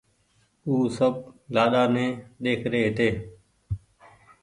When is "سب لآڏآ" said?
0.97-1.83